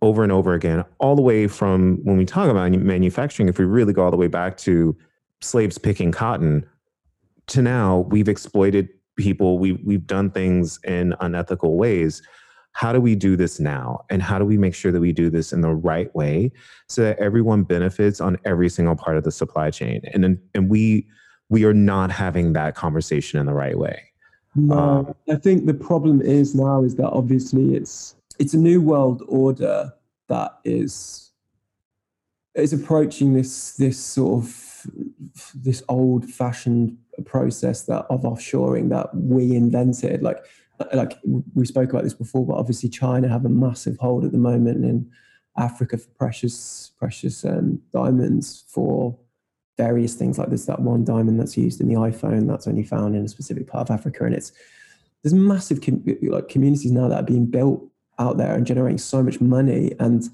[0.00, 3.48] over and over again, all the way from when we talk about manufacturing.
[3.48, 4.96] If we really go all the way back to
[5.40, 6.66] slaves picking cotton,
[7.48, 9.58] to now, we've exploited people.
[9.58, 12.22] We we've done things in unethical ways.
[12.72, 14.04] How do we do this now?
[14.08, 16.50] And how do we make sure that we do this in the right way
[16.88, 20.00] so that everyone benefits on every single part of the supply chain?
[20.12, 21.06] And then, and we
[21.50, 24.02] we are not having that conversation in the right way.
[24.54, 28.80] No, um, I think the problem is now is that obviously it's it's a new
[28.80, 29.92] world order
[30.28, 31.30] that is
[32.54, 34.71] is approaching this this sort of
[35.54, 40.22] this old fashioned process that of offshoring that we invented.
[40.22, 40.44] Like
[40.92, 41.18] like
[41.54, 44.84] we spoke about this before but obviously china have a massive hold at the moment
[44.84, 45.08] in
[45.56, 49.16] africa for precious precious um, diamonds for
[49.78, 50.66] various things like this.
[50.66, 53.88] That one diamond that's used in the iphone that's only found in a specific part
[53.88, 54.52] of africa and it's
[55.22, 57.84] there's massive com- like communities now that are being built
[58.18, 60.28] out there and generating so much money and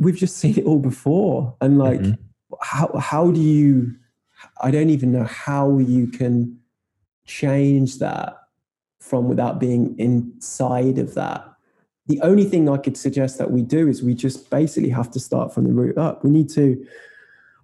[0.00, 1.54] we've just seen it all before.
[1.60, 2.22] And like mm-hmm.
[2.62, 3.94] How how do you
[4.60, 6.58] i don't even know how you can
[7.26, 8.36] change that
[9.00, 11.46] from without being inside of that
[12.06, 15.20] the only thing i could suggest that we do is we just basically have to
[15.20, 16.86] start from the root up we need to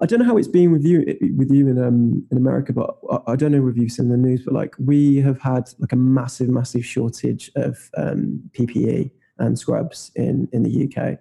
[0.00, 2.98] I don't know how it's been with you with you in um in America, but
[3.26, 5.96] I, don't know if you've seen the news, but like we have had like a
[5.96, 11.18] massive, massive shortage of um, PPE and scrubs in in the UK.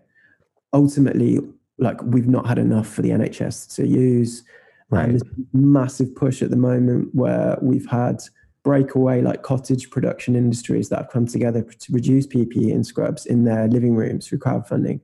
[0.73, 1.39] Ultimately,
[1.77, 4.43] like we've not had enough for the NHS to use.
[4.89, 5.03] Right.
[5.03, 8.21] And there's massive push at the moment where we've had
[8.63, 13.43] breakaway like cottage production industries that have come together to reduce PPE and scrubs in
[13.43, 14.99] their living rooms through crowdfunding.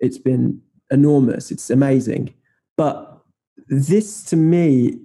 [0.00, 1.50] It's been enormous.
[1.50, 2.34] It's amazing.
[2.76, 3.20] But
[3.68, 4.98] this to me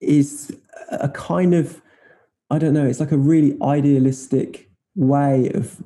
[0.00, 0.54] is
[0.90, 1.80] a kind of,
[2.50, 5.80] I don't know, it's like a really idealistic way of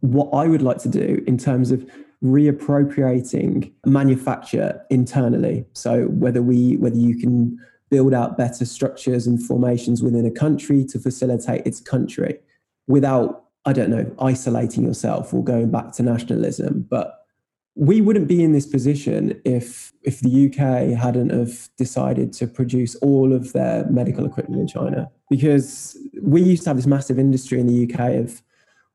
[0.00, 1.88] what I would like to do in terms of
[2.26, 5.64] reappropriating manufacture internally.
[5.72, 7.58] So whether we whether you can
[7.90, 12.38] build out better structures and formations within a country to facilitate its country
[12.86, 17.26] without I don't know isolating yourself or going back to nationalism, but
[17.74, 22.94] we wouldn't be in this position if if the UK hadn't have decided to produce
[22.96, 27.60] all of their medical equipment in China because we used to have this massive industry
[27.60, 28.42] in the UK of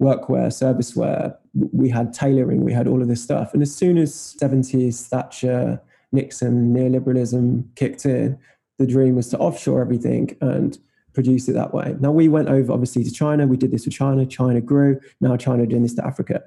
[0.02, 1.38] workwear, serviceware.
[1.54, 3.54] We had tailoring, we had all of this stuff.
[3.54, 8.38] And as soon as 70s Thatcher, Nixon, neoliberalism kicked in,
[8.80, 10.78] the dream was to offshore everything and
[11.14, 11.96] produce it that way.
[12.00, 13.46] Now we went over obviously to China.
[13.46, 14.26] We did this with China.
[14.26, 15.00] China grew.
[15.20, 16.42] Now China doing this to Africa.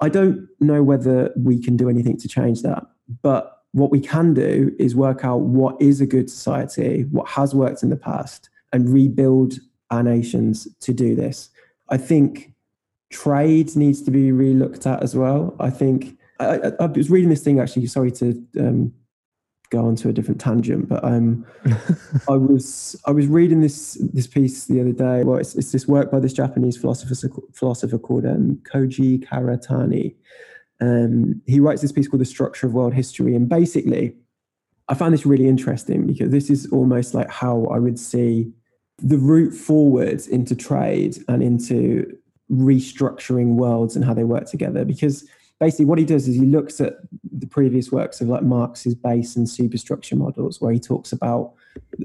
[0.00, 2.84] I don't know whether we can do anything to change that,
[3.22, 7.54] but what we can do is work out what is a good society, what has
[7.54, 9.54] worked in the past, and rebuild
[9.90, 11.50] our nations to do this.
[11.88, 12.52] I think
[13.10, 15.54] trade needs to be relooked at as well.
[15.60, 17.86] I think I, I, I was reading this thing actually.
[17.86, 18.92] Sorry to um,
[19.70, 21.44] go on to a different tangent, but um,
[22.28, 25.24] I was I was reading this this piece the other day.
[25.24, 27.14] Well, it's, it's this work by this Japanese philosopher
[27.52, 30.14] philosopher called um, Kojin Karatani.
[30.80, 34.14] Um, he writes this piece called "The Structure of World History," and basically,
[34.88, 38.52] I found this really interesting because this is almost like how I would see
[38.98, 42.16] the route forward into trade and into
[42.50, 44.84] restructuring worlds and how they work together.
[44.84, 45.28] Because
[45.60, 46.94] basically what he does is he looks at
[47.32, 51.52] the previous works of like marx's base and superstructure models where he talks about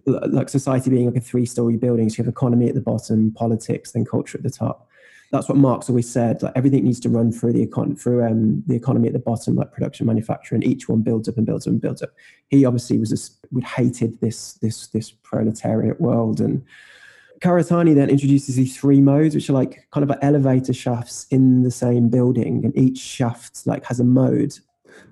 [0.05, 2.09] like society being like a three story building.
[2.09, 4.87] So you have economy at the bottom politics then culture at the top.
[5.31, 8.63] That's what marx always said like everything needs to run through the econ through um,
[8.67, 11.71] the economy at the bottom like production manufacturing each one builds up and builds up
[11.71, 12.09] and builds up.
[12.49, 16.63] He obviously was just hated this this this proletariat world and
[17.41, 21.63] Karatani then introduces these three modes, which are like kind of like elevator shafts in
[21.63, 24.53] the same building, and each shaft like has a mode.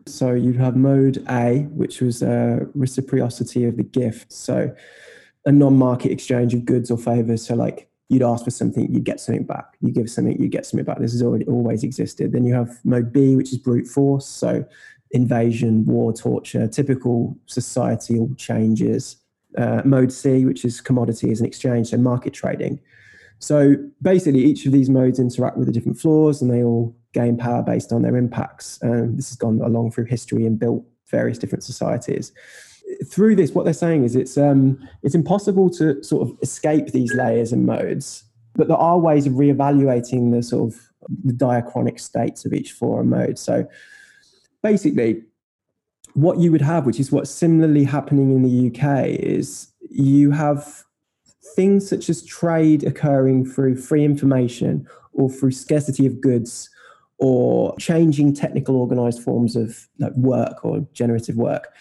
[0.05, 4.73] So you'd have mode A, which was a reciprocity of the gift, so
[5.45, 7.47] a non-market exchange of goods or favors.
[7.47, 9.77] So like you'd ask for something, you'd get something back.
[9.81, 10.99] You give something, you get something back.
[10.99, 12.31] This has already always existed.
[12.31, 14.27] Then you have mode B, which is brute force.
[14.27, 14.65] So
[15.11, 19.17] invasion, war, torture, typical societal changes
[19.57, 22.79] uh, mode C, which is commodities and exchange, and market trading.
[23.39, 27.37] So basically, each of these modes interact with the different floors and they all gain
[27.37, 28.79] power based on their impacts.
[28.81, 32.31] And this has gone along through history and built various different societies.
[33.09, 37.13] Through this, what they're saying is it's um, it's impossible to sort of escape these
[37.13, 38.25] layers and modes
[38.59, 40.79] but there are ways of reevaluating the sort of
[41.23, 43.39] the diachronic states of each forum mode.
[43.39, 43.65] So
[44.61, 45.23] basically,
[46.13, 50.83] what you would have, which is what's similarly happening in the UK, is you have
[51.55, 56.69] things such as trade occurring through free information or through scarcity of goods
[57.17, 61.73] or changing technical organized forms of like work or generative work.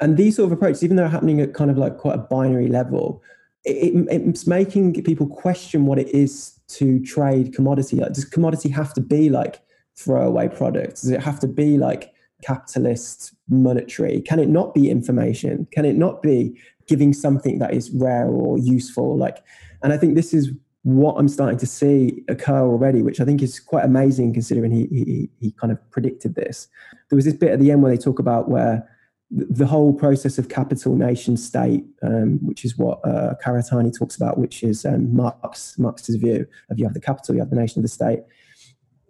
[0.00, 2.18] And these sort of approaches, even though they're happening at kind of like quite a
[2.18, 3.22] binary level,
[3.64, 7.96] it, it's making people question what it is to trade commodity.
[7.96, 9.60] Like, does commodity have to be like
[9.96, 11.02] throwaway products?
[11.02, 14.20] Does it have to be like capitalist monetary?
[14.20, 15.66] Can it not be information?
[15.72, 19.16] Can it not be giving something that is rare or useful?
[19.16, 19.42] Like,
[19.82, 23.42] and I think this is what I'm starting to see occur already, which I think
[23.42, 26.68] is quite amazing considering he, he, he kind of predicted this.
[27.10, 28.88] There was this bit at the end where they talk about where
[29.30, 34.38] the whole process of capital nation state, um, which is what uh, Karatani talks about,
[34.38, 37.78] which is um, Marx, Marx's view of you have the capital, you have the nation
[37.78, 38.20] of the state.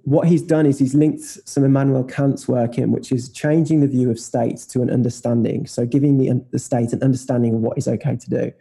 [0.04, 3.88] What he's done is he's linked some Immanuel Kant's work in, which is changing the
[3.88, 5.66] view of state to an understanding.
[5.66, 8.52] So giving the, the state an understanding of what is okay to do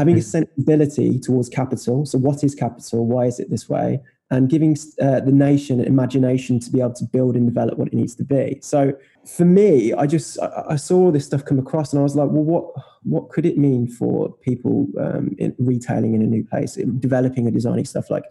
[0.00, 0.22] having a hmm.
[0.22, 2.06] sensibility towards capital.
[2.06, 3.06] So, what is capital?
[3.06, 4.00] Why is it this way?
[4.32, 7.94] And giving uh, the nation imagination to be able to build and develop what it
[7.94, 8.58] needs to be.
[8.62, 8.92] So,
[9.26, 12.16] for me, I just I, I saw all this stuff come across, and I was
[12.16, 12.64] like, well, what
[13.02, 17.54] what could it mean for people um, in retailing in a new place, developing and
[17.54, 18.10] designing stuff?
[18.10, 18.24] Like,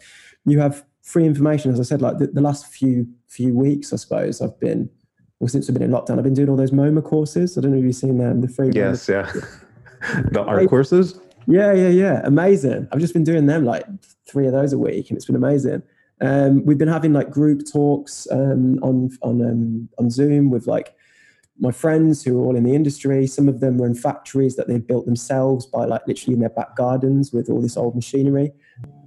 [0.45, 2.01] you have free information, as I said.
[2.01, 4.89] Like the, the last few few weeks, I suppose I've been
[5.39, 6.17] well since I've been in lockdown.
[6.17, 7.57] I've been doing all those MoMA courses.
[7.57, 8.41] I don't know if you've seen them.
[8.41, 9.35] The free yes, MoMA.
[10.05, 11.19] yeah, the art courses.
[11.47, 12.21] Yeah, yeah, yeah.
[12.23, 12.87] Amazing.
[12.91, 13.85] I've just been doing them like
[14.27, 15.81] three of those a week, and it's been amazing.
[16.21, 20.95] Um, we've been having like group talks um, on on um, on Zoom with like
[21.59, 23.27] my friends who are all in the industry.
[23.27, 26.49] Some of them were in factories that they've built themselves by like literally in their
[26.49, 28.51] back gardens with all this old machinery.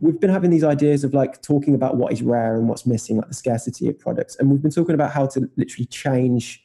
[0.01, 3.17] We've been having these ideas of like talking about what is rare and what's missing,
[3.17, 6.63] like the scarcity of products, and we've been talking about how to literally change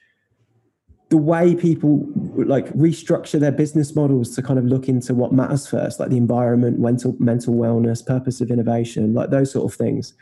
[1.10, 5.66] the way people like restructure their business models to kind of look into what matters
[5.66, 10.14] first, like the environment, mental mental wellness, purpose of innovation, like those sort of things.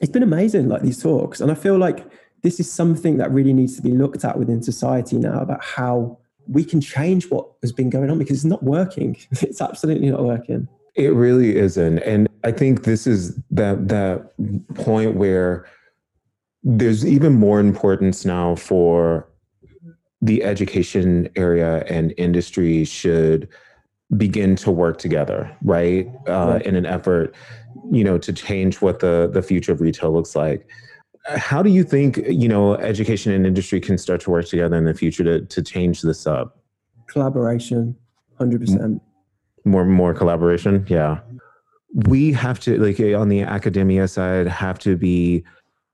[0.00, 2.04] It's been amazing, like these talks, and I feel like
[2.44, 6.18] this is something that really needs to be looked at within society now about how
[6.46, 9.16] we can change what has been going on because it's not working.
[9.40, 10.68] It's absolutely not working.
[10.94, 14.30] It really isn't, and I think this is that that
[14.74, 15.66] point where
[16.62, 19.26] there's even more importance now for
[20.22, 23.48] the education area and industry should
[24.16, 26.08] begin to work together, right?
[26.28, 27.34] Uh, in an effort,
[27.90, 30.68] you know, to change what the the future of retail looks like.
[31.26, 34.84] How do you think, you know, education and industry can start to work together in
[34.84, 36.58] the future to to change this up?
[37.08, 37.96] Collaboration,
[38.38, 39.00] hundred percent.
[39.64, 41.20] More more collaboration, yeah.
[42.06, 45.44] We have to like eh, on the academia side have to be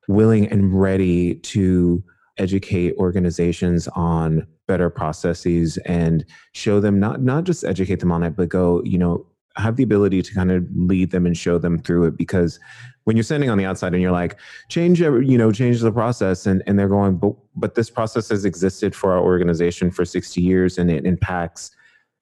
[0.09, 2.03] willing and ready to
[2.38, 8.37] educate organizations on better processes and show them not not just educate them on it
[8.37, 11.79] but go you know have the ability to kind of lead them and show them
[11.79, 12.61] through it because
[13.05, 16.47] when you're standing on the outside and you're like change you know change the process
[16.47, 20.41] and, and they're going but but this process has existed for our organization for 60
[20.41, 21.73] years and it impacts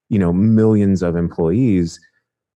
[0.08, 2.00] you know millions of employees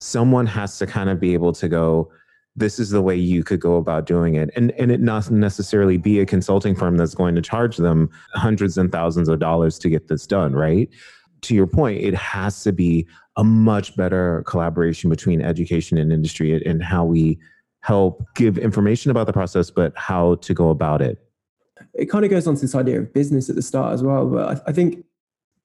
[0.01, 2.11] someone has to kind of be able to go
[2.55, 5.97] this is the way you could go about doing it and and it not necessarily
[5.97, 9.89] be a consulting firm that's going to charge them hundreds and thousands of dollars to
[9.89, 10.89] get this done right
[11.41, 16.61] to your point it has to be a much better collaboration between education and industry
[16.65, 17.39] and how we
[17.81, 21.17] help give information about the process but how to go about it
[21.93, 24.27] it kind of goes on to this idea of business at the start as well
[24.27, 25.05] but i, I think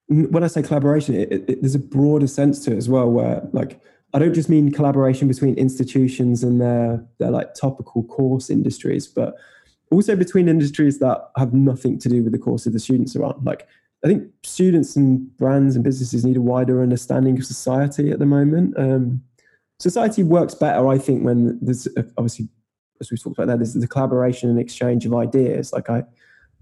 [0.09, 3.43] when i say collaboration it, it, there's a broader sense to it as well where
[3.53, 3.81] like
[4.15, 9.35] I don't just mean collaboration between institutions and their their like topical course industries, but
[9.91, 13.45] also between industries that have nothing to do with the course of the students around.
[13.45, 13.67] Like
[14.05, 18.27] I think students and brands and businesses need a wider understanding of society at the
[18.27, 18.75] moment.
[18.77, 19.23] Um,
[19.79, 22.49] society works better, I think, when there's obviously,
[23.01, 25.73] as we talked about there, there's the collaboration and exchange of ideas.
[25.73, 26.05] Like I,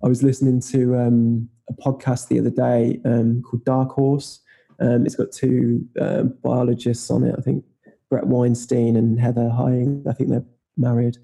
[0.04, 4.40] I was listening to um, a podcast the other day um, called Dark Horse,
[4.82, 7.34] um, it's got two uh, biologists on it.
[7.38, 7.64] I think
[8.10, 10.04] Bret Weinstein and Heather Heying.
[10.08, 10.44] I think they're
[10.76, 11.18] married,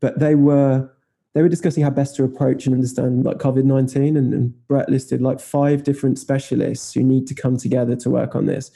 [0.00, 0.90] but they were
[1.34, 4.16] they were discussing how best to approach and understand like COVID nineteen.
[4.16, 8.34] And, and Bret listed like five different specialists who need to come together to work
[8.34, 8.70] on this,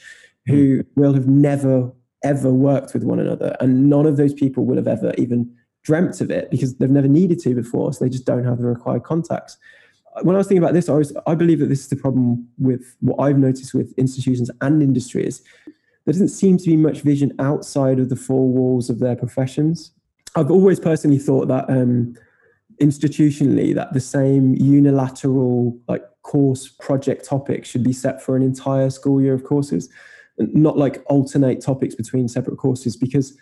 [0.45, 0.85] who mm.
[0.95, 1.91] will have never
[2.23, 5.53] ever worked with one another, and none of those people will have ever even
[5.83, 8.65] dreamt of it because they've never needed to before, so they just don't have the
[8.65, 9.57] required contacts
[10.23, 12.47] when I was thinking about this, I was I believe that this is the problem
[12.57, 15.43] with what I've noticed with institutions and industries.
[16.07, 19.91] there doesn't seem to be much vision outside of the four walls of their professions.
[20.35, 22.15] I've always personally thought that um,
[22.81, 28.89] institutionally that the same unilateral like course project topic should be set for an entire
[28.89, 29.89] school year of courses,
[30.37, 33.37] not like alternate topics between separate courses because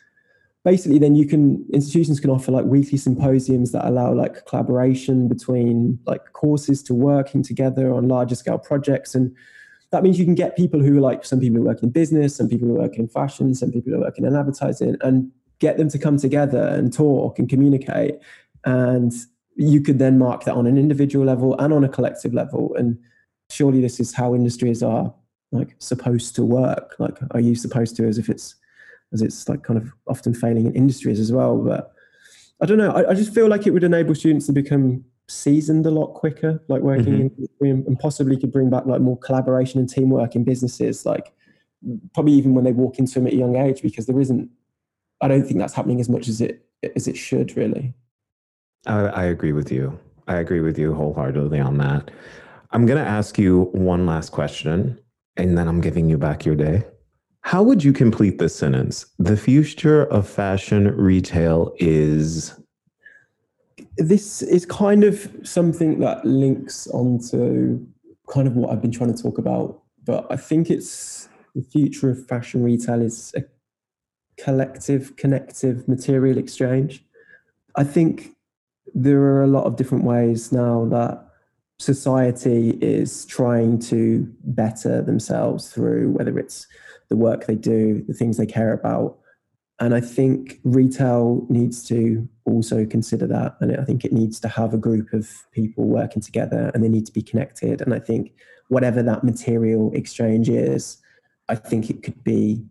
[0.63, 5.97] basically then you can institutions can offer like weekly symposiums that allow like collaboration between
[6.05, 9.33] like courses to working together on larger scale projects and
[9.91, 12.35] that means you can get people who are like some people who work in business
[12.35, 15.87] some people who work in fashion some people who work in advertising and get them
[15.87, 18.15] to come together and talk and communicate
[18.65, 19.13] and
[19.55, 22.97] you could then mark that on an individual level and on a collective level and
[23.49, 25.13] surely this is how industries are
[25.51, 28.55] like supposed to work like are you supposed to as if it's
[29.13, 31.57] as it's like kind of often failing in industries as well.
[31.57, 31.91] But
[32.61, 32.91] I don't know.
[32.91, 36.61] I, I just feel like it would enable students to become seasoned a lot quicker,
[36.67, 37.65] like working mm-hmm.
[37.65, 41.33] in, and possibly could bring back like more collaboration and teamwork in businesses, like
[42.13, 44.49] probably even when they walk into them at a young age, because there isn't.
[45.21, 47.93] I don't think that's happening as much as it as it should really.
[48.85, 49.97] I, I agree with you.
[50.27, 52.11] I agree with you wholeheartedly on that.
[52.71, 54.99] I'm going to ask you one last question,
[55.37, 56.83] and then I'm giving you back your day.
[57.41, 59.05] How would you complete this sentence?
[59.19, 62.59] The future of fashion retail is.
[63.97, 67.85] This is kind of something that links onto
[68.29, 72.09] kind of what I've been trying to talk about, but I think it's the future
[72.09, 73.43] of fashion retail is a
[74.41, 77.05] collective, connective material exchange.
[77.75, 78.35] I think
[78.93, 81.25] there are a lot of different ways now that
[81.79, 86.67] society is trying to better themselves through whether it's
[87.09, 89.17] the work they do, the things they care about.
[89.79, 93.57] And I think retail needs to also consider that.
[93.59, 96.87] And I think it needs to have a group of people working together and they
[96.87, 97.81] need to be connected.
[97.81, 98.33] And I think
[98.69, 100.97] whatever that material exchange is,
[101.49, 102.65] I think it could be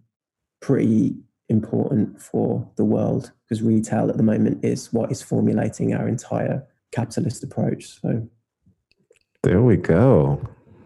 [0.60, 1.14] pretty
[1.48, 6.66] important for the world because retail at the moment is what is formulating our entire
[6.92, 8.00] capitalist approach.
[8.00, 8.28] So
[9.42, 10.40] there we go.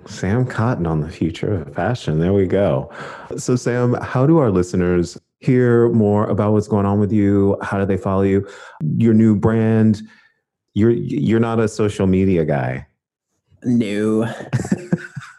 [0.07, 2.19] Sam Cotton on the future of fashion.
[2.19, 2.91] There we go.
[3.37, 7.57] So, Sam, how do our listeners hear more about what's going on with you?
[7.63, 8.49] How do they follow you?
[8.97, 10.03] Your new brand.
[10.75, 12.87] You're you're not a social media guy.
[13.65, 14.25] No.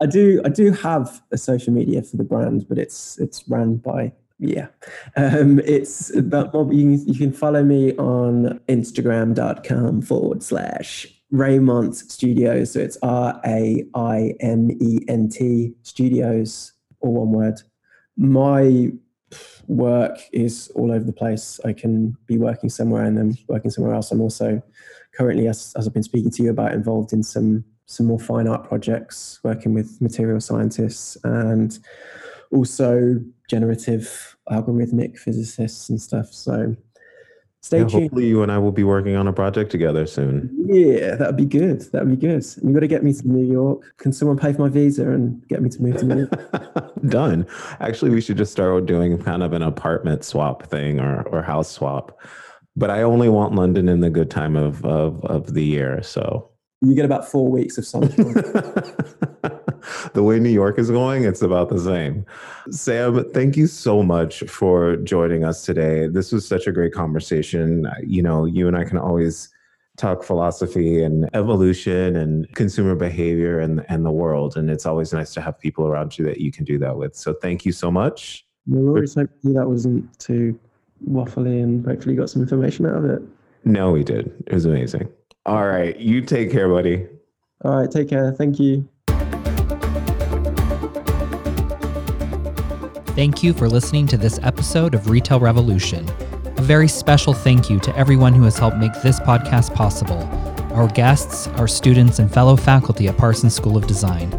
[0.00, 3.76] I do I do have a social media for the brand, but it's it's run
[3.76, 4.68] by yeah.
[5.16, 12.72] Um, it's about you, you can follow me on Instagram.com forward slash Raiment Studios.
[12.72, 17.62] So it's R A I M E N T Studios, all one word.
[18.16, 18.90] My
[19.66, 21.58] work is all over the place.
[21.64, 24.12] I can be working somewhere and then working somewhere else.
[24.12, 24.62] I'm also
[25.14, 28.48] currently, as, as I've been speaking to you about, involved in some some more fine
[28.48, 31.78] art projects, working with material scientists and
[32.50, 36.32] also generative algorithmic physicists and stuff.
[36.32, 36.76] So
[37.66, 38.02] Stay yeah, tuned.
[38.04, 40.54] Hopefully, you and I will be working on a project together soon.
[40.68, 41.80] Yeah, that'd be good.
[41.90, 42.44] That'd be good.
[42.62, 43.92] You got to get me to New York.
[43.96, 46.92] Can someone pay for my visa and get me to move to New York?
[47.08, 47.44] Done.
[47.80, 51.68] Actually, we should just start doing kind of an apartment swap thing or or house
[51.68, 52.16] swap.
[52.76, 56.04] But I only want London in the good time of of of the year.
[56.04, 56.48] So
[56.82, 58.44] you get about four weeks of sunshine.
[60.16, 62.24] the way New York is going, it's about the same.
[62.70, 66.08] Sam, thank you so much for joining us today.
[66.08, 67.86] This was such a great conversation.
[68.04, 69.50] You know, you and I can always
[69.98, 74.56] talk philosophy and evolution and consumer behavior and, and the world.
[74.56, 77.14] And it's always nice to have people around you that you can do that with.
[77.14, 78.46] So thank you so much.
[78.66, 79.14] No worries.
[79.14, 80.58] Hopefully that wasn't too
[81.06, 83.22] waffly and hopefully you got some information out of it.
[83.66, 84.32] No, we did.
[84.46, 85.08] It was amazing.
[85.44, 85.96] All right.
[85.98, 87.06] You take care, buddy.
[87.64, 87.90] All right.
[87.90, 88.32] Take care.
[88.32, 88.88] Thank you.
[93.16, 96.06] Thank you for listening to this episode of Retail Revolution.
[96.58, 100.22] A very special thank you to everyone who has helped make this podcast possible
[100.74, 104.30] our guests, our students, and fellow faculty at Parsons School of Design,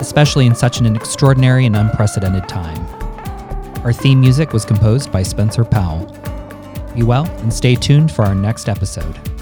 [0.00, 2.84] especially in such an extraordinary and unprecedented time.
[3.84, 6.04] Our theme music was composed by Spencer Powell.
[6.92, 9.33] Be well and stay tuned for our next episode.